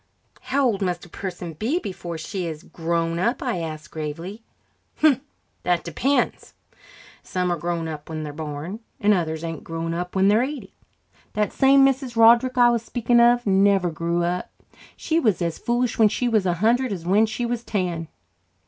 [0.41, 4.41] "How old must a person be before she is grown up?" I asked gravely.
[4.97, 5.19] "Humph!
[5.61, 6.55] That depends.
[7.21, 10.73] Some are grown up when they're born, and others ain't grown up when they're eighty.
[11.33, 12.15] That same Mrs.
[12.15, 14.49] Roderick I was speaking of never grew up.
[14.97, 18.07] She was as foolish when she was a hundred as when she was ten."